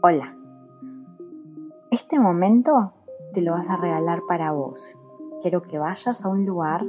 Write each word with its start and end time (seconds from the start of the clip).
Hola. 0.00 0.32
Este 1.90 2.20
momento 2.20 2.92
te 3.32 3.42
lo 3.42 3.50
vas 3.50 3.68
a 3.68 3.76
regalar 3.76 4.22
para 4.28 4.52
vos. 4.52 4.96
Quiero 5.42 5.62
que 5.62 5.76
vayas 5.80 6.24
a 6.24 6.28
un 6.28 6.46
lugar 6.46 6.86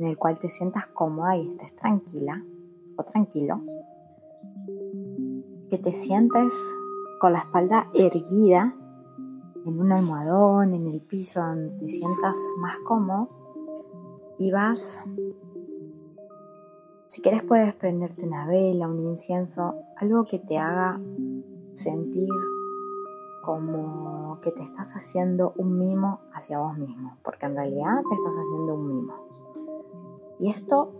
en 0.00 0.04
el 0.04 0.18
cual 0.18 0.40
te 0.40 0.50
sientas 0.50 0.88
cómoda 0.88 1.36
y 1.36 1.46
estés 1.46 1.76
tranquila 1.76 2.44
o 2.96 3.04
tranquilo. 3.04 3.62
Que 5.70 5.78
te 5.78 5.92
sientes 5.92 6.52
con 7.20 7.34
la 7.34 7.38
espalda 7.38 7.88
erguida 7.94 8.74
en 9.64 9.78
un 9.78 9.92
almohadón, 9.92 10.74
en 10.74 10.88
el 10.88 11.02
piso 11.02 11.40
donde 11.40 11.78
te 11.78 11.88
sientas 11.88 12.36
más 12.58 12.80
cómodo 12.80 13.28
y 14.40 14.50
vas 14.50 15.04
si 17.14 17.22
quieres 17.22 17.44
puedes 17.44 17.72
prenderte 17.76 18.26
una 18.26 18.44
vela, 18.44 18.88
un 18.88 19.00
incienso, 19.00 19.76
algo 19.98 20.24
que 20.24 20.40
te 20.40 20.58
haga 20.58 21.00
sentir 21.74 22.30
como 23.42 24.40
que 24.40 24.50
te 24.52 24.62
estás 24.62 24.94
haciendo 24.94 25.52
un 25.56 25.78
mimo 25.78 26.20
hacia 26.32 26.58
vos 26.58 26.78
mismo, 26.78 27.18
porque 27.22 27.46
en 27.46 27.54
realidad 27.54 28.02
te 28.08 28.14
estás 28.14 28.34
haciendo 28.34 28.74
un 28.74 28.88
mimo. 28.88 29.14
Y 30.40 30.50
esto, 30.50 30.92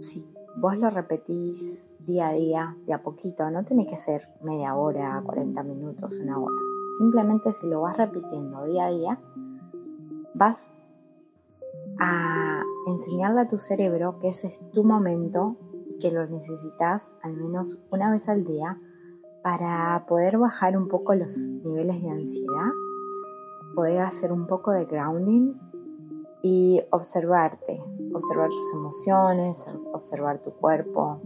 si 0.00 0.28
vos 0.56 0.76
lo 0.78 0.90
repetís 0.90 1.88
día 2.00 2.28
a 2.28 2.32
día, 2.32 2.76
de 2.86 2.94
a 2.94 3.02
poquito, 3.02 3.50
no 3.50 3.64
tiene 3.64 3.86
que 3.86 3.96
ser 3.96 4.28
media 4.42 4.74
hora, 4.74 5.22
40 5.24 5.62
minutos, 5.62 6.18
una 6.18 6.38
hora. 6.38 6.56
Simplemente 6.98 7.52
si 7.52 7.68
lo 7.68 7.82
vas 7.82 7.96
repitiendo 7.96 8.64
día 8.66 8.86
a 8.86 8.90
día, 8.90 9.22
vas 10.34 10.72
a 12.00 12.62
enseñarle 12.86 13.42
a 13.42 13.48
tu 13.48 13.58
cerebro 13.58 14.18
que 14.18 14.28
ese 14.28 14.48
es 14.48 14.60
tu 14.72 14.84
momento 14.84 15.56
y 15.88 15.98
que 15.98 16.10
lo 16.10 16.26
necesitas 16.26 17.14
al 17.22 17.34
menos 17.36 17.80
una 17.90 18.10
vez 18.10 18.28
al 18.28 18.44
día 18.44 18.80
para 19.42 20.04
poder 20.06 20.38
bajar 20.38 20.76
un 20.76 20.88
poco 20.88 21.14
los 21.14 21.36
niveles 21.36 22.00
de 22.02 22.10
ansiedad, 22.10 22.70
poder 23.74 24.02
hacer 24.02 24.32
un 24.32 24.46
poco 24.46 24.72
de 24.72 24.84
grounding 24.84 25.54
y 26.42 26.80
observarte, 26.90 27.78
observar 28.14 28.48
tus 28.48 28.72
emociones, 28.74 29.66
observar 29.92 30.40
tu 30.40 30.54
cuerpo, 30.56 31.20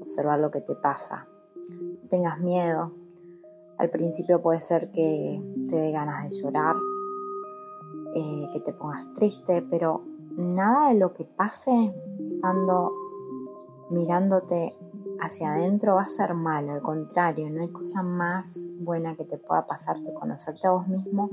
observar 0.00 0.40
lo 0.40 0.50
que 0.50 0.60
te 0.60 0.74
pasa. 0.74 1.24
No 1.70 2.08
tengas 2.08 2.40
miedo. 2.40 2.92
Al 3.78 3.90
principio 3.90 4.42
puede 4.42 4.60
ser 4.60 4.90
que 4.90 5.42
te 5.68 5.76
dé 5.76 5.92
ganas 5.92 6.28
de 6.28 6.36
llorar, 6.36 6.76
eh, 8.14 8.46
que 8.52 8.60
te 8.60 8.72
pongas 8.72 9.12
triste, 9.14 9.62
pero 9.70 10.02
nada 10.36 10.88
de 10.92 10.98
lo 10.98 11.12
que 11.14 11.24
pase 11.24 11.94
estando 12.18 12.92
mirándote 13.90 14.72
hacia 15.22 15.52
adentro 15.52 15.94
va 15.94 16.02
a 16.02 16.08
ser 16.08 16.34
malo, 16.34 16.72
al 16.72 16.82
contrario, 16.82 17.48
no 17.48 17.62
hay 17.62 17.68
cosa 17.68 18.02
más 18.02 18.66
buena 18.80 19.14
que 19.14 19.24
te 19.24 19.38
pueda 19.38 19.66
pasar 19.66 19.98
conocerte 20.18 20.66
a 20.66 20.72
vos 20.72 20.88
mismo, 20.88 21.30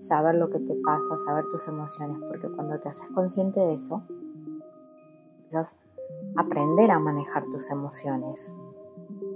saber 0.00 0.34
lo 0.34 0.50
que 0.50 0.58
te 0.58 0.74
pasa, 0.74 1.16
saber 1.24 1.44
tus 1.48 1.68
emociones, 1.68 2.18
porque 2.26 2.50
cuando 2.50 2.80
te 2.80 2.88
haces 2.88 3.08
consciente 3.10 3.60
de 3.60 3.74
eso, 3.74 4.02
empiezas 5.38 5.76
a 6.36 6.40
aprender 6.40 6.90
a 6.90 6.98
manejar 6.98 7.44
tus 7.44 7.70
emociones 7.70 8.56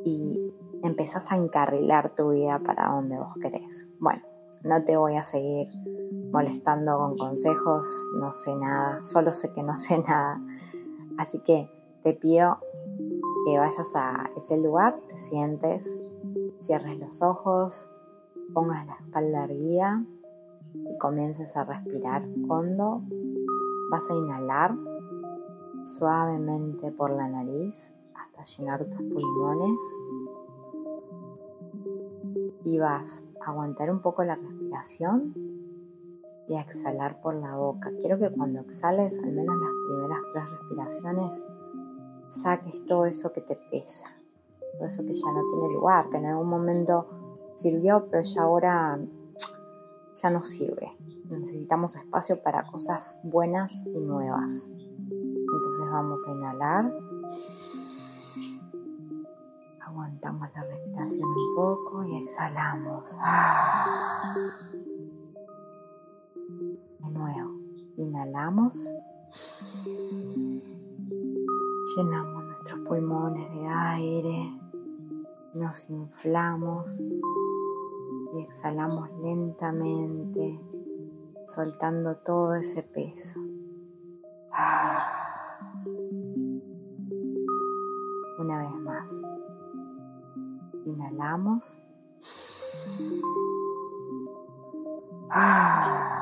y 0.05 0.53
empezás 0.83 1.31
a 1.31 1.37
encarrilar 1.37 2.11
tu 2.11 2.31
vida 2.31 2.59
para 2.59 2.89
donde 2.89 3.21
vos 3.21 3.35
querés. 3.41 3.87
Bueno, 4.01 4.23
no 4.65 4.83
te 4.83 4.97
voy 4.97 5.15
a 5.15 5.23
seguir 5.23 5.69
molestando 6.33 6.99
con 6.99 7.17
consejos, 7.17 7.87
no 8.19 8.33
sé 8.33 8.57
nada, 8.57 9.05
solo 9.05 9.33
sé 9.33 9.53
que 9.53 9.63
no 9.63 9.77
sé 9.77 9.99
nada. 10.09 10.43
Así 11.19 11.41
que 11.41 11.71
te 12.03 12.15
pido 12.15 12.59
que 13.45 13.59
vayas 13.59 13.95
a 13.97 14.31
ese 14.37 14.59
lugar, 14.59 15.01
te 15.09 15.17
sientes, 15.17 15.99
cierres 16.61 16.99
los 16.99 17.23
ojos, 17.23 17.91
pongas 18.53 18.87
la 18.87 18.95
espalda 18.95 19.45
erguida 19.45 20.05
y 20.75 20.99
comiences 20.99 21.57
a 21.57 21.65
respirar 21.65 22.23
hondo. 22.49 23.03
Vas 23.91 24.11
a 24.11 24.15
inhalar 24.15 24.77
suavemente 25.85 26.93
por 26.93 27.11
la 27.11 27.29
nariz 27.29 27.95
hasta 28.15 28.43
llenar 28.43 28.85
tus 28.85 29.03
pulmones 29.03 29.81
y 32.65 32.79
vas 32.79 33.25
a 33.45 33.51
aguantar 33.51 33.91
un 33.91 34.01
poco 34.01 34.23
la 34.25 34.37
respiración 34.37 35.35
y 36.49 36.57
exhalar 36.57 37.21
por 37.21 37.35
la 37.35 37.57
boca. 37.57 37.93
Quiero 37.99 38.19
que 38.19 38.31
cuando 38.31 38.61
exhales, 38.61 39.19
al 39.19 39.33
menos 39.33 39.57
las 39.61 39.71
primeras 39.89 40.21
tres 40.33 40.45
respiraciones, 40.51 41.45
saques 42.33 42.85
todo 42.87 43.05
eso 43.07 43.33
que 43.33 43.43
te 43.43 43.57
pesa, 43.71 44.07
todo 44.79 44.87
eso 44.87 45.03
que 45.05 45.13
ya 45.13 45.31
no 45.33 45.43
tiene 45.51 45.73
lugar, 45.73 46.09
que 46.09 46.17
en 46.17 46.27
algún 46.27 46.49
momento 46.49 47.07
sirvió, 47.55 48.07
pero 48.11 48.23
ya 48.23 48.43
ahora 48.43 48.99
ya 50.15 50.31
no 50.31 50.43
sirve. 50.43 50.97
Necesitamos 51.31 51.97
espacio 51.97 52.43
para 52.43 52.65
cosas 52.65 53.21
buenas 53.23 53.85
y 53.87 53.99
nuevas. 53.99 54.71
Entonces 54.71 55.91
vamos 55.91 56.27
a 56.27 56.31
inhalar. 56.33 56.93
Aguantamos 59.81 60.49
la 60.55 60.65
respiración 60.65 61.29
un 61.29 61.55
poco 61.55 62.05
y 62.05 62.17
exhalamos. 62.17 63.19
De 66.99 67.11
nuevo, 67.11 67.51
inhalamos. 67.97 68.93
Llenamos 71.97 72.45
nuestros 72.45 72.81
pulmones 72.81 73.51
de 73.55 73.67
aire. 73.67 74.61
Nos 75.53 75.91
inflamos 75.91 77.05
y 78.33 78.41
exhalamos 78.41 79.11
lentamente, 79.21 80.65
soltando 81.45 82.17
todo 82.19 82.55
ese 82.55 82.83
peso. 82.83 83.39
Una 88.39 88.61
vez 88.61 88.75
más. 88.81 89.21
Inhalamos. 90.87 91.83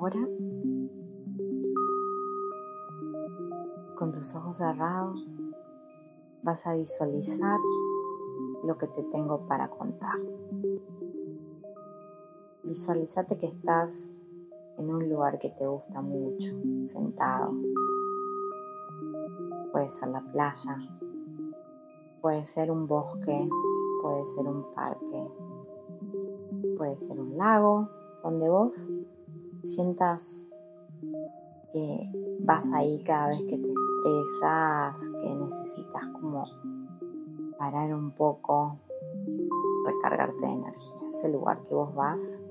Ahora, 0.00 0.26
con 3.96 4.12
tus 4.12 4.34
ojos 4.34 4.56
cerrados, 4.56 5.36
vas 6.42 6.66
a 6.66 6.74
visualizar 6.74 7.60
lo 8.64 8.78
que 8.78 8.86
te 8.86 9.02
tengo 9.02 9.42
para 9.42 9.68
contar. 9.68 10.16
Visualizate 12.62 13.36
que 13.36 13.48
estás 13.48 14.10
en 14.78 14.88
un 14.88 15.06
lugar 15.06 15.38
que 15.38 15.50
te 15.50 15.66
gusta 15.66 16.00
mucho, 16.00 16.54
sentado. 16.84 17.52
Puede 19.70 19.90
ser 19.90 20.08
la 20.08 20.22
playa, 20.22 20.78
puede 22.22 22.46
ser 22.46 22.70
un 22.70 22.86
bosque, 22.86 23.50
puede 24.00 24.24
ser 24.24 24.48
un 24.48 24.64
parque, 24.74 25.30
puede 26.78 26.96
ser 26.96 27.20
un 27.20 27.36
lago, 27.36 27.90
donde 28.22 28.48
vos 28.48 28.88
sientas 29.62 30.48
que 31.72 32.12
vas 32.40 32.70
ahí 32.72 33.02
cada 33.04 33.28
vez 33.28 33.44
que 33.44 33.58
te 33.58 33.70
estresas, 33.70 35.08
que 35.20 35.36
necesitas 35.36 36.02
como 36.20 36.44
parar 37.58 37.94
un 37.94 38.12
poco, 38.14 38.78
recargarte 39.84 40.46
de 40.46 40.52
energía. 40.52 41.08
Ese 41.08 41.30
lugar 41.30 41.62
que 41.64 41.74
vos 41.74 41.94
vas, 41.94 42.42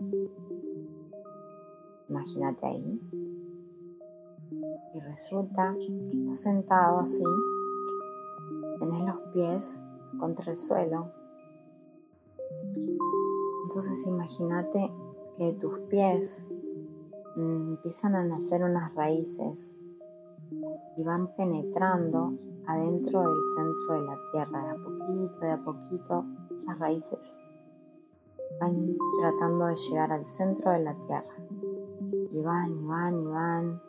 imagínate 2.07 2.65
ahí. 2.65 3.01
Y 4.93 4.99
resulta 5.01 5.75
que 5.77 6.07
estás 6.07 6.39
sentado 6.39 6.99
así, 6.99 7.23
tenés 8.79 9.01
los 9.05 9.19
pies 9.33 9.81
contra 10.19 10.51
el 10.51 10.57
suelo. 10.57 11.11
Entonces 13.63 14.05
imagínate 14.07 14.91
que 15.37 15.53
tus 15.53 15.79
pies 15.89 16.47
empiezan 17.35 18.15
a 18.15 18.23
nacer 18.23 18.63
unas 18.63 18.93
raíces 18.95 19.75
y 20.97 21.03
van 21.03 21.35
penetrando 21.35 22.33
adentro 22.65 23.21
del 23.21 23.43
centro 23.55 23.93
de 23.95 24.05
la 24.05 24.17
tierra, 24.31 24.63
de 24.63 24.69
a 24.69 24.83
poquito, 24.83 25.39
de 25.39 25.51
a 25.51 25.63
poquito, 25.63 26.25
esas 26.51 26.79
raíces 26.79 27.37
van 28.59 28.97
tratando 29.19 29.67
de 29.67 29.75
llegar 29.75 30.11
al 30.11 30.25
centro 30.25 30.71
de 30.71 30.83
la 30.83 30.93
tierra. 30.99 31.33
Y 32.31 32.41
van 32.41 32.75
y 32.75 32.85
van 32.85 33.21
y 33.21 33.25
van 33.25 33.81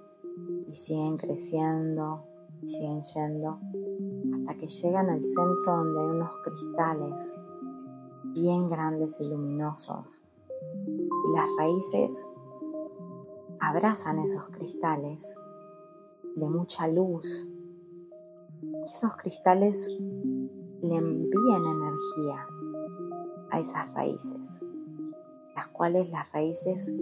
y 0.67 0.73
siguen 0.73 1.17
creciendo 1.17 2.25
y 2.63 2.69
siguen 2.69 3.03
yendo 3.03 3.61
hasta 4.35 4.55
que 4.57 4.67
llegan 4.67 5.11
al 5.11 5.23
centro 5.23 5.77
donde 5.77 6.01
hay 6.01 6.07
unos 6.07 6.31
cristales 6.45 7.37
bien 8.35 8.69
grandes 8.69 9.21
y 9.21 9.29
luminosos. 9.29 10.23
Y 10.87 11.37
las 11.37 11.49
raíces 11.59 12.27
abrazan 13.61 14.19
esos 14.19 14.49
cristales 14.51 15.37
de 16.37 16.49
mucha 16.49 16.89
luz 16.89 17.51
esos 18.85 19.15
cristales 19.17 19.91
le 19.91 20.97
envían 20.97 21.67
energía 21.67 22.49
a 23.51 23.61
esas 23.61 23.93
raíces, 23.93 24.65
las 25.55 25.69
cuales 25.69 26.11
las 26.11 26.33
raíces 26.33 26.93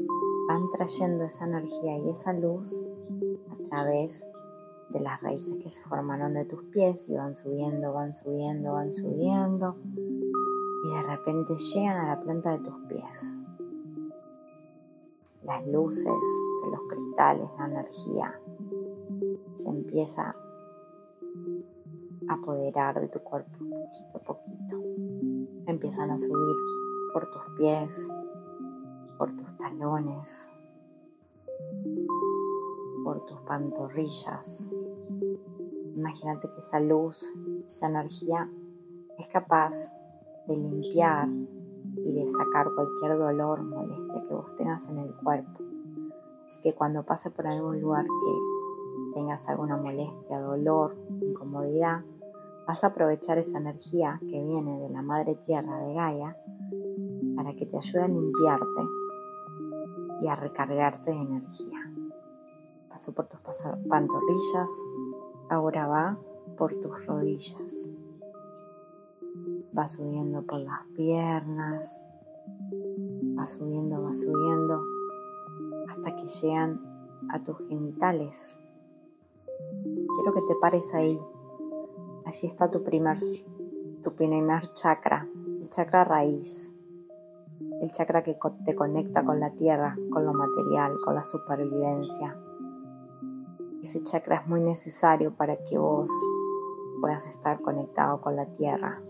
van 0.49 0.69
trayendo 0.70 1.25
esa 1.25 1.46
energía 1.46 1.99
y 1.99 2.10
esa 2.10 2.32
luz 2.32 2.82
a 3.50 3.69
través 3.69 4.26
de 4.90 5.00
las 5.00 5.20
raíces 5.20 5.58
que 5.62 5.69
se 5.69 5.82
formaron 5.82 6.34
de 6.34 6.46
tus 6.46 6.64
pies 6.64 7.08
y 7.08 7.16
van 7.16 7.34
subiendo, 7.34 7.93
van 7.93 8.14
subiendo, 8.14 8.72
van 8.72 8.93
subiendo 8.93 9.76
y 9.84 10.94
de 10.96 11.02
repente 11.02 11.55
llegan 11.56 11.96
a 11.99 12.08
la 12.08 12.20
planta 12.20 12.52
de 12.52 12.64
tus 12.64 12.76
pies. 12.88 13.38
Las 15.43 15.66
luces 15.66 16.25
los 16.66 16.81
cristales, 16.88 17.49
la 17.58 17.66
energía 17.66 18.40
se 19.55 19.69
empieza 19.69 20.31
a 22.28 22.34
apoderar 22.34 23.00
de 23.00 23.08
tu 23.08 23.20
cuerpo 23.20 23.58
poquito 23.88 24.19
a 24.19 24.20
poquito. 24.20 24.82
Empiezan 25.66 26.10
a 26.10 26.19
subir 26.19 26.56
por 27.12 27.31
tus 27.31 27.43
pies, 27.56 28.08
por 29.19 29.34
tus 29.37 29.56
talones, 29.56 30.52
por 33.05 33.25
tus 33.25 33.40
pantorrillas. 33.40 34.70
Imagínate 35.96 36.49
que 36.50 36.58
esa 36.58 36.81
luz, 36.81 37.34
esa 37.64 37.88
energía 37.88 38.50
es 39.19 39.26
capaz 39.28 39.93
de 40.46 40.56
limpiar 40.56 41.28
y 41.28 42.12
de 42.12 42.26
sacar 42.26 42.72
cualquier 42.75 43.19
dolor, 43.19 43.62
molestia 43.62 44.25
que 44.26 44.34
vos 44.34 44.55
tengas 44.55 44.88
en 44.88 44.99
el 44.99 45.14
cuerpo. 45.16 45.68
Que 46.69 46.75
cuando 46.75 47.03
pase 47.03 47.31
por 47.31 47.47
algún 47.47 47.81
lugar 47.81 48.05
que 48.05 49.12
tengas 49.15 49.49
alguna 49.49 49.79
molestia, 49.79 50.38
dolor, 50.38 50.99
incomodidad, 51.23 52.05
vas 52.67 52.85
a 52.85 52.88
aprovechar 52.88 53.38
esa 53.38 53.56
energía 53.56 54.20
que 54.29 54.44
viene 54.44 54.79
de 54.79 54.91
la 54.91 55.00
madre 55.00 55.35
tierra 55.37 55.81
de 55.81 55.94
Gaia 55.94 56.37
para 57.37 57.55
que 57.55 57.65
te 57.65 57.79
ayude 57.79 58.03
a 58.03 58.09
limpiarte 58.09 58.82
y 60.20 60.29
a 60.29 60.37
recargarte 60.37 61.11
de 61.11 61.23
energía. 61.23 61.91
Pasó 62.91 63.15
por 63.15 63.29
tus 63.29 63.41
pantorrillas, 63.41 64.70
ahora 65.49 65.87
va 65.87 66.19
por 66.59 66.75
tus 66.75 67.06
rodillas. 67.06 67.88
Va 69.75 69.88
subiendo 69.88 70.43
por 70.43 70.61
las 70.61 70.81
piernas, 70.94 72.05
va 73.38 73.47
subiendo, 73.47 74.03
va 74.03 74.12
subiendo, 74.12 74.97
hasta 75.98 76.16
que 76.16 76.24
llegan 76.24 76.80
a 77.30 77.42
tus 77.42 77.58
genitales. 77.68 78.58
Quiero 80.16 80.32
que 80.32 80.42
te 80.46 80.54
pares 80.60 80.94
ahí. 80.94 81.20
Allí 82.24 82.46
está 82.46 82.70
tu 82.70 82.84
primer, 82.84 83.18
tu 84.02 84.14
primer 84.14 84.66
chakra, 84.74 85.28
el 85.60 85.68
chakra 85.70 86.04
raíz 86.04 86.72
el 87.80 87.90
chakra 87.90 88.22
que 88.22 88.36
te 88.64 88.74
conecta 88.74 89.24
con 89.24 89.40
la 89.40 89.50
tierra, 89.54 89.96
con 90.10 90.24
lo 90.24 90.32
material, 90.32 90.96
con 91.04 91.14
la 91.14 91.22
supervivencia. 91.22 92.36
Ese 93.82 94.02
chakra 94.02 94.36
es 94.36 94.46
muy 94.48 94.60
necesario 94.60 95.34
para 95.36 95.56
que 95.56 95.78
vos 95.78 96.10
puedas 97.00 97.26
estar 97.26 97.60
conectado 97.60 98.20
con 98.20 98.34
la 98.34 98.46
tierra. 98.52 99.00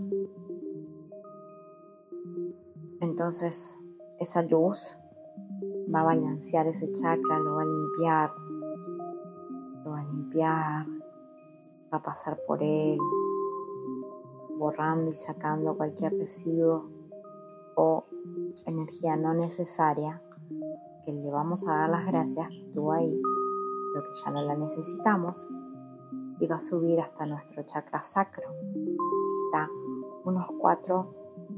Entonces, 3.01 3.79
esa 4.19 4.43
luz 4.43 4.99
va 5.95 6.01
a 6.01 6.05
balancear 6.05 6.67
ese 6.67 6.93
chakra, 6.93 7.39
lo 7.41 7.55
va 7.55 7.63
a 7.63 7.65
limpiar, 7.65 8.35
lo 9.85 9.91
va 9.91 10.01
a 10.01 10.05
limpiar, 10.05 10.87
va 11.93 11.99
a 11.99 12.03
pasar 12.03 12.39
por 12.47 12.63
él, 12.63 12.99
borrando 14.59 15.11
y 15.11 15.15
sacando 15.15 15.77
cualquier 15.77 16.13
residuo 16.19 16.91
o 17.77 18.03
energía 18.67 19.17
no 19.17 19.35
necesaria, 19.35 20.23
que 21.05 21.13
le 21.13 21.31
vamos 21.31 21.67
a 21.67 21.79
dar 21.79 21.91
las 21.91 22.07
gracias 22.07 22.49
que 22.49 22.61
estuvo 22.63 22.93
ahí, 22.93 23.21
lo 23.95 24.03
que 24.03 24.11
ya 24.25 24.31
no 24.31 24.43
la 24.43 24.57
necesitamos, 24.57 25.49
y 26.41 26.47
va 26.47 26.57
a 26.57 26.61
subir 26.61 27.01
hasta 27.01 27.27
nuestro 27.27 27.63
chakra 27.63 28.03
sacro, 28.03 28.49
que 28.73 29.45
está 29.47 29.71
unos 30.25 30.47
cuatro 30.59 31.15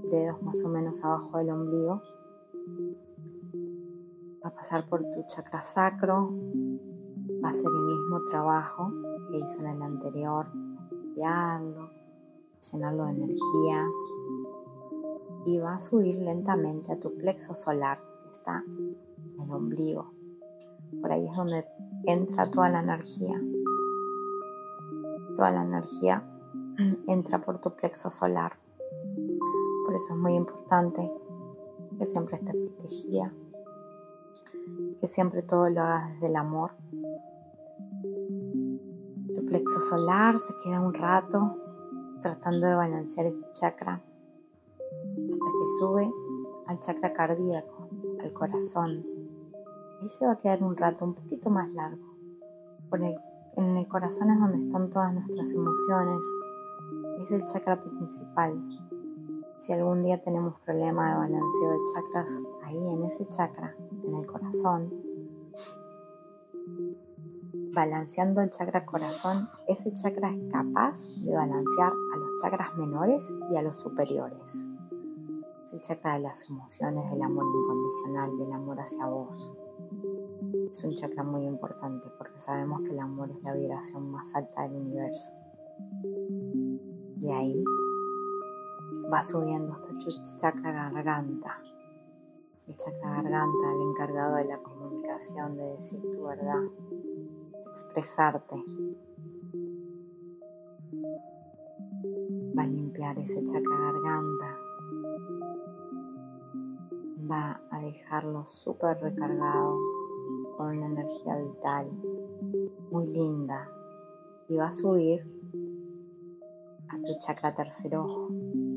dedos 0.09 0.41
más 0.43 0.63
o 0.65 0.69
menos 0.69 1.05
abajo 1.05 1.39
del 1.39 1.51
ombligo. 1.51 2.01
Pasar 4.61 4.87
por 4.91 5.01
tu 5.11 5.23
chakra 5.25 5.63
sacro, 5.63 6.35
va 7.43 7.49
a 7.49 7.51
hacer 7.51 7.71
el 7.71 7.83
mismo 7.83 8.23
trabajo 8.31 8.93
que 9.31 9.39
hizo 9.39 9.61
en 9.61 9.69
el 9.69 9.81
anterior, 9.81 10.45
limpiarlo, 10.91 11.89
llenarlo 12.71 13.07
de 13.07 13.11
energía, 13.11 13.87
y 15.47 15.59
va 15.61 15.77
a 15.77 15.81
subir 15.81 16.17
lentamente 16.17 16.93
a 16.93 17.01
tu 17.01 17.17
plexo 17.17 17.55
solar, 17.55 18.03
que 18.23 18.29
está 18.29 18.63
en 18.67 19.41
el 19.41 19.51
ombligo. 19.51 20.13
Por 21.01 21.11
ahí 21.11 21.27
es 21.27 21.35
donde 21.35 21.65
entra 22.05 22.51
toda 22.51 22.69
la 22.69 22.81
energía. 22.81 23.41
Toda 25.37 25.53
la 25.53 25.63
energía 25.63 26.23
entra 27.09 27.41
por 27.41 27.63
tu 27.63 27.75
plexo 27.75 28.11
solar. 28.11 28.53
Por 29.87 29.95
eso 29.95 30.13
es 30.13 30.19
muy 30.19 30.35
importante 30.35 31.11
que 31.99 32.05
siempre 32.05 32.37
estés 32.37 32.57
protegida, 32.57 33.33
que 35.01 35.07
siempre 35.07 35.43
todo 35.43 35.71
lo 35.71 35.81
hagas 35.81 36.13
desde 36.15 36.27
el 36.29 36.37
amor. 36.37 36.73
Tu 39.35 39.47
plexo 39.47 39.81
solar 39.81 40.39
se 40.39 40.55
queda 40.63 40.81
un 40.81 40.93
rato 40.93 41.57
tratando 42.21 42.67
de 42.67 42.75
balancear 42.75 43.27
ese 43.27 43.51
chakra 43.53 44.03
que 45.61 45.67
sube 45.79 46.11
al 46.67 46.81
chakra 46.81 47.13
cardíaco, 47.13 47.89
al 48.23 48.33
corazón. 48.33 49.05
Ahí 50.01 50.09
se 50.09 50.27
va 50.27 50.33
a 50.33 50.39
quedar 50.39 50.63
un 50.63 50.77
rato 50.77 51.05
un 51.05 51.15
poquito 51.15 51.51
más 51.51 51.73
largo. 51.73 52.15
en 53.57 53.77
el 53.77 53.89
corazón 53.89 54.31
es 54.31 54.41
donde 54.41 54.59
están 54.59 54.89
todas 54.91 55.13
nuestras 55.13 55.53
emociones. 55.53 56.25
Es 57.19 57.33
el 57.33 57.45
chakra 57.45 57.79
principal. 57.79 58.59
Si 59.59 59.73
algún 59.73 60.03
día 60.03 60.23
tenemos 60.23 60.59
problema 60.61 61.11
de 61.11 61.19
balanceo 61.19 61.71
de 61.71 61.79
chakras, 61.95 62.43
ahí 62.65 62.95
en 62.95 63.05
ese 63.05 63.27
chakra, 63.29 63.77
el 63.90 63.90
balanceando 67.73 68.43
el 68.43 68.51
chakra 68.51 68.85
corazón, 68.85 69.49
ese 69.69 69.93
chakra 69.93 70.31
es 70.31 70.53
capaz 70.53 71.09
de 71.25 71.35
balancear 71.35 71.93
a 71.93 72.17
los 72.17 72.43
chakras 72.43 72.77
menores 72.77 73.35
y 73.53 73.57
a 73.57 73.63
los 73.63 73.79
superiores 73.79 74.67
el 75.73 75.81
chakra 75.81 76.15
de 76.15 76.21
las 76.21 76.49
emociones, 76.49 77.11
del 77.11 77.23
amor 77.23 77.45
incondicional, 77.47 78.37
del 78.37 78.53
amor 78.53 78.81
hacia 78.81 79.07
vos. 79.07 79.55
Es 80.71 80.85
un 80.85 80.95
chakra 80.95 81.23
muy 81.23 81.45
importante 81.45 82.09
porque 82.19 82.39
sabemos 82.39 82.83
que 82.83 82.91
el 82.91 83.01
amor 83.01 83.31
es 83.31 83.43
la 83.43 83.55
vibración 83.55 84.11
más 84.11 84.35
alta 84.35 84.63
del 84.63 84.77
universo. 84.77 85.33
De 87.17 87.33
ahí 87.33 87.65
va 89.13 89.23
subiendo 89.23 89.75
hasta 89.75 90.37
chakra 90.37 90.91
garganta. 90.91 91.63
El 92.71 92.77
chakra 92.77 93.11
garganta, 93.11 93.73
el 93.75 93.83
encargado 93.83 94.37
de 94.37 94.45
la 94.45 94.63
comunicación, 94.63 95.57
de 95.57 95.65
decir 95.65 96.01
tu 96.03 96.23
verdad, 96.23 96.63
de 97.51 97.63
expresarte. 97.69 98.65
Va 102.57 102.63
a 102.63 102.67
limpiar 102.69 103.19
ese 103.19 103.43
chakra 103.43 103.77
garganta. 103.77 104.57
Va 107.29 107.61
a 107.73 107.81
dejarlo 107.81 108.47
súper 108.47 108.99
recargado 109.01 109.77
con 110.57 110.79
una 110.79 110.87
energía 110.87 111.39
vital 111.39 111.91
muy 112.93 113.09
linda. 113.09 113.69
Y 114.47 114.59
va 114.59 114.69
a 114.69 114.73
subir 114.73 115.21
a 116.89 116.97
tu 117.03 117.19
chakra 117.19 117.53
tercer 117.53 117.97
ojo, 117.97 118.29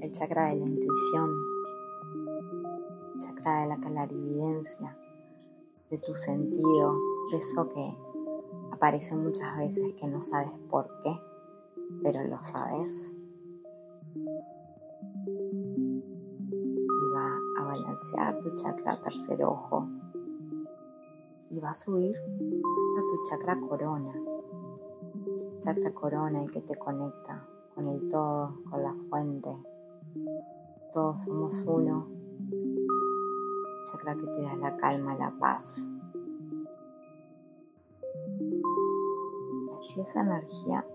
el 0.01 0.11
chakra 0.11 0.47
de 0.47 0.55
la 0.55 0.65
intuición, 0.65 1.52
de 3.51 3.67
la 3.67 3.77
clarividencia, 3.77 4.97
de 5.89 5.97
tu 5.97 6.13
sentido, 6.15 6.97
de 7.31 7.37
eso 7.37 7.69
que 7.69 7.97
aparece 8.71 9.15
muchas 9.15 9.57
veces 9.57 9.93
que 9.93 10.07
no 10.07 10.23
sabes 10.23 10.51
por 10.69 10.87
qué, 11.01 11.19
pero 12.01 12.23
lo 12.23 12.41
sabes. 12.43 13.15
balancear 17.73 18.39
tu 18.39 18.53
chakra 18.53 18.95
tercer 18.95 19.43
ojo 19.43 19.87
y 21.49 21.59
va 21.59 21.71
a 21.71 21.75
subir 21.75 22.15
a 22.17 23.01
tu 23.01 23.23
chakra 23.29 23.59
corona. 23.59 24.13
Chakra 25.59 25.93
corona, 25.93 26.43
el 26.43 26.51
que 26.51 26.61
te 26.61 26.75
conecta 26.75 27.47
con 27.73 27.87
el 27.87 28.07
todo, 28.09 28.55
con 28.69 28.83
la 28.83 28.93
fuente. 29.09 29.49
Todos 30.91 31.23
somos 31.23 31.65
uno. 31.65 32.22
Chakra 34.03 34.15
que 34.15 34.27
te 34.27 34.41
da 34.41 34.55
la 34.55 34.75
calma, 34.75 35.15
la 35.15 35.31
paz. 35.39 35.87
Allí 39.75 40.01
esa 40.01 40.21
energía 40.21 40.85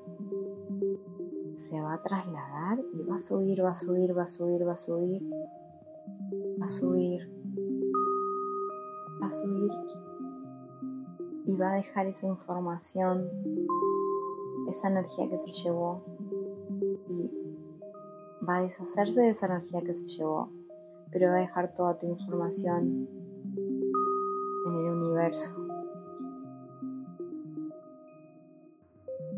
se 1.54 1.80
va 1.80 1.94
a 1.94 2.00
trasladar 2.00 2.78
y 2.92 3.02
va 3.02 3.16
a 3.16 3.18
subir, 3.18 3.64
va 3.64 3.70
a 3.70 3.74
subir, 3.74 4.16
va 4.16 4.22
a 4.22 4.26
subir, 4.26 4.66
va 4.66 4.72
a 4.72 4.76
subir, 4.76 5.22
va 6.60 6.66
a 6.66 6.68
subir, 6.68 7.20
va 9.22 9.26
a 9.26 9.30
subir. 9.30 9.72
Y 11.46 11.56
va 11.56 11.72
a 11.72 11.76
dejar 11.76 12.06
esa 12.06 12.26
información, 12.26 13.26
esa 14.68 14.88
energía 14.88 15.28
que 15.30 15.38
se 15.38 15.50
llevó. 15.50 16.02
Y 17.08 17.30
va 18.46 18.58
a 18.58 18.62
deshacerse 18.62 19.22
de 19.22 19.30
esa 19.30 19.46
energía 19.46 19.80
que 19.80 19.94
se 19.94 20.04
llevó, 20.04 20.50
pero 21.10 21.28
va 21.28 21.36
a 21.36 21.40
dejar 21.40 21.70
toda 21.72 21.96
tu 21.96 22.06
información 22.06 23.08
en 24.66 24.74
el 24.74 24.92
universo. 24.92 25.54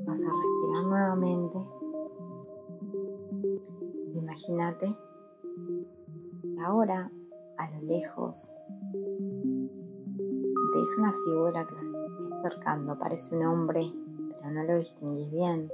Vas 0.05 0.23
a 0.23 0.29
respirar 0.29 0.85
nuevamente. 0.85 1.59
Imagínate 4.15 4.99
ahora 6.65 7.11
a 7.57 7.71
lo 7.71 7.83
lejos 7.87 8.53
ves 10.73 10.99
una 10.99 11.13
figura 11.13 11.67
que 11.67 11.75
se 11.75 11.87
está 11.87 12.39
acercando, 12.39 12.99
parece 12.99 13.37
un 13.37 13.45
hombre, 13.45 13.83
pero 14.35 14.51
no 14.51 14.65
lo 14.65 14.79
distinguís 14.79 15.31
bien. 15.31 15.71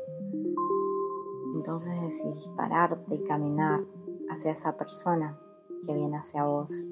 Entonces 1.55 2.01
decidís 2.01 2.49
pararte 2.57 3.15
y 3.15 3.23
caminar 3.25 3.81
hacia 4.29 4.53
esa 4.53 4.77
persona 4.77 5.39
que 5.85 5.95
viene 5.95 6.17
hacia 6.17 6.45
vos. 6.45 6.85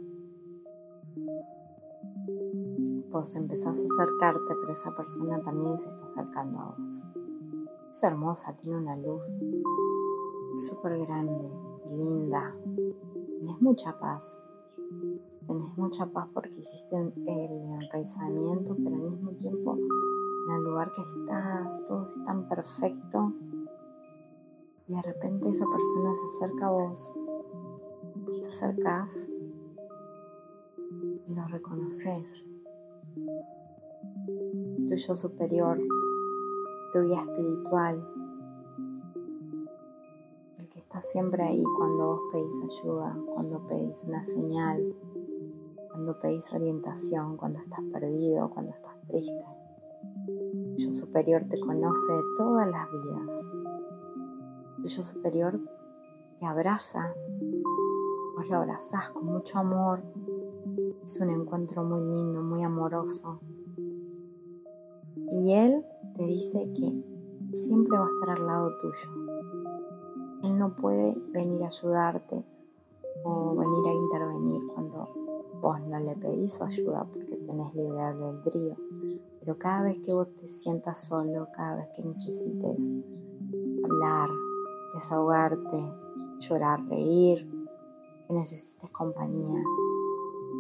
Vos 3.11 3.35
empezás 3.37 3.79
a 3.81 3.85
acercarte, 3.85 4.55
pero 4.61 4.73
esa 4.73 4.95
persona 4.97 5.41
también 5.43 5.79
se 5.79 5.89
está 5.89 6.05
acercando 6.07 6.59
a 6.59 6.77
vos. 6.77 7.03
Es 7.91 8.03
hermosa, 8.03 8.57
tiene 8.57 8.79
una 8.79 8.97
luz 8.97 9.41
súper 10.55 10.99
grande, 10.99 11.49
linda. 11.91 12.55
Tienes 13.39 13.61
mucha 13.61 13.99
paz. 13.99 14.41
Tenés 15.47 15.77
mucha 15.77 16.07
paz 16.07 16.29
porque 16.35 16.57
hiciste 16.57 16.97
el 16.97 17.13
enraizamiento, 17.83 18.77
pero 18.83 18.97
al 18.97 19.11
mismo 19.11 19.31
tiempo 19.33 19.79
en 20.47 20.55
el 20.57 20.63
lugar 20.63 20.91
que 20.93 21.03
estás, 21.03 21.85
todo 21.87 22.07
es 22.07 22.25
tan 22.25 22.49
perfecto. 22.49 23.33
Y 24.87 24.95
de 24.95 25.03
repente 25.03 25.49
esa 25.49 25.65
persona 25.67 26.15
se 26.15 26.27
acerca 26.27 26.67
a 26.67 26.71
vos. 26.71 27.15
Te 28.45 28.51
acercas 28.51 29.31
y 31.27 31.35
lo 31.35 31.47
reconoces. 31.47 32.45
Tu 34.87 34.95
yo 34.95 35.17
superior, 35.17 35.81
tu 36.93 37.01
guía 37.05 37.23
espiritual, 37.23 38.07
el 40.59 40.71
que 40.71 40.79
está 40.79 41.01
siempre 41.01 41.43
ahí 41.43 41.65
cuando 41.79 42.07
vos 42.07 42.21
pedís 42.33 42.61
ayuda, 42.83 43.17
cuando 43.33 43.67
pedís 43.67 44.05
una 44.05 44.23
señal, 44.23 44.95
cuando 45.91 46.19
pedís 46.19 46.53
orientación, 46.53 47.39
cuando 47.39 47.61
estás 47.61 47.81
perdido, 47.95 48.51
cuando 48.51 48.75
estás 48.75 49.01
triste. 49.07 49.45
Tu 50.77 50.83
yo 50.83 50.93
superior 50.93 51.45
te 51.47 51.59
conoce 51.59 52.13
de 52.13 52.23
todas 52.37 52.69
las 52.69 52.87
vidas. 52.93 53.51
Tu 54.83 54.89
yo 54.89 55.03
superior 55.03 55.59
te 56.37 56.45
abraza, 56.45 57.15
vos 58.35 58.49
lo 58.49 58.57
abrazás 58.57 59.11
con 59.11 59.27
mucho 59.27 59.59
amor. 59.59 60.03
Es 61.05 61.21
un 61.21 61.31
encuentro 61.31 61.85
muy 61.85 62.01
lindo, 62.01 62.43
muy 62.43 62.63
amoroso. 62.63 63.41
Y 65.33 65.53
él 65.53 65.85
te 66.15 66.25
dice 66.25 66.71
que 66.75 67.05
siempre 67.53 67.99
va 67.99 68.07
a 68.07 68.11
estar 68.15 68.31
al 68.39 68.47
lado 68.47 68.77
tuyo. 68.79 69.25
Él 70.43 70.59
no 70.59 70.75
puede 70.75 71.17
venir 71.33 71.63
a 71.63 71.67
ayudarte 71.67 72.45
o 73.25 73.57
venir 73.57 73.87
a 73.87 73.93
intervenir 73.93 74.61
cuando 74.75 75.09
vos 75.61 75.87
no 75.87 75.99
le 75.99 76.15
pedís 76.17 76.53
su 76.53 76.65
ayuda 76.65 77.07
porque 77.11 77.37
tenés 77.37 77.75
libre 77.75 78.01
albedrío. 78.01 78.77
Pero 79.41 79.59
cada 79.59 79.83
vez 79.83 79.99
que 79.99 80.13
vos 80.13 80.35
te 80.35 80.47
sientas 80.47 81.05
solo, 81.05 81.49
cada 81.55 81.77
vez 81.77 81.89
que 81.97 82.03
necesites 82.03 82.91
hablar, 83.85 84.29
desahogarte, 84.93 85.89
llorar, 86.39 86.87
reír, 86.89 87.54
necesites 88.33 88.91
compañía, 88.91 89.63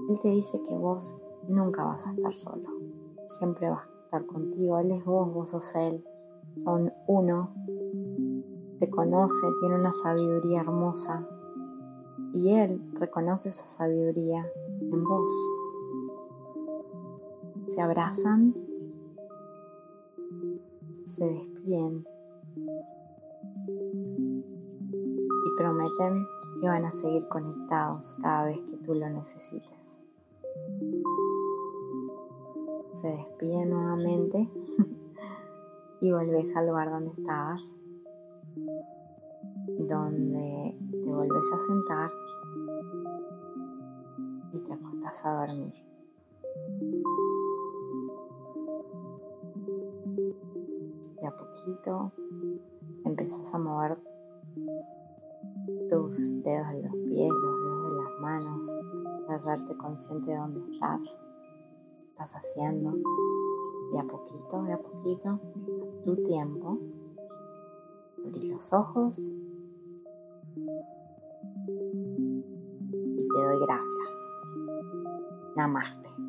Él 0.09 0.21
te 0.21 0.29
dice 0.29 0.63
que 0.63 0.77
vos 0.77 1.17
nunca 1.49 1.85
vas 1.85 2.07
a 2.07 2.11
estar 2.11 2.35
solo. 2.35 2.69
Siempre 3.27 3.71
vas 3.71 3.89
contigo. 4.23 4.79
Él 4.79 4.93
es 4.93 5.05
vos, 5.05 5.33
vos 5.33 5.51
sos 5.51 5.75
Él. 5.75 6.05
Son 6.63 6.91
uno. 7.09 7.53
Te 8.79 8.89
conoce, 8.91 9.47
tiene 9.61 9.77
una 9.77 9.93
sabiduría 9.93 10.61
hermosa. 10.61 11.29
Y 12.33 12.51
Él 12.53 12.83
reconoce 12.95 13.49
esa 13.49 13.67
sabiduría 13.67 14.45
en 14.81 15.05
vos. 15.05 15.33
Se 17.69 17.81
abrazan, 17.81 18.55
se 21.05 21.25
despiden 21.25 22.07
prometen 25.57 26.27
que 26.61 26.69
van 26.69 26.85
a 26.85 26.93
seguir 26.93 27.29
conectados 27.29 28.15
cada 28.23 28.47
vez 28.47 28.63
que 28.63 28.77
tú 28.79 28.95
lo 28.95 29.09
necesites 29.09 29.99
se 32.95 33.09
despide 33.09 33.67
nuevamente 33.67 34.49
y 36.01 36.13
vuelves 36.13 36.57
al 36.57 36.69
lugar 36.69 36.91
donde 36.91 37.11
estabas, 37.11 37.81
donde 39.79 40.79
te 41.03 41.13
vuelves 41.13 41.53
a 41.53 41.59
sentar 41.59 42.11
y 44.53 44.61
te 44.61 44.73
acostas 44.73 45.27
a 45.27 45.47
dormir. 45.47 45.75
De 51.21 51.27
a 51.27 51.37
poquito 51.37 52.13
empezás 53.05 53.53
a 53.55 53.59
mover 53.59 53.99
tus 55.89 56.43
dedos 56.43 56.69
de 56.73 56.83
los 56.83 56.97
pies, 57.05 57.31
los 57.31 57.63
dedos 57.63 57.91
de 57.91 57.97
las 58.03 58.21
manos, 58.21 58.79
a 59.29 59.35
hacerte 59.35 59.77
consciente 59.77 60.31
de 60.31 60.37
dónde 60.37 60.61
estás 60.73 61.19
estás 62.15 62.35
haciendo 62.37 62.93
de 63.91 63.99
a 63.99 64.05
poquito, 64.05 64.63
de 64.63 64.73
a 64.73 64.79
poquito, 64.79 65.31
a 65.31 66.05
tu 66.05 66.17
tiempo. 66.23 66.79
Abrir 68.25 68.45
los 68.53 68.73
ojos 68.73 69.19
y 69.19 69.33
te 73.29 73.45
doy 73.45 73.59
gracias. 73.67 74.31
Namaste. 75.57 76.24